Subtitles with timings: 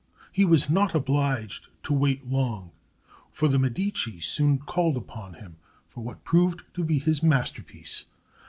[0.31, 2.71] He was not obliged to wait long;
[3.29, 8.05] for the Medici soon called upon him for what proved to be his masterpiece.